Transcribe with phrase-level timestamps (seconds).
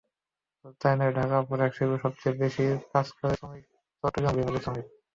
[0.55, 2.63] শুধু তা-ই নয়, ঢাকার পোশাকশিল্পে সবচেয়ে বেশি
[2.91, 4.87] কাজ করে রংপুর বিভাগের শ্রমিক।